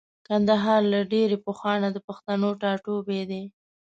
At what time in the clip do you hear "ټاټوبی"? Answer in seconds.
2.61-3.21